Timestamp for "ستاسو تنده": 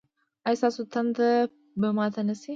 0.59-1.29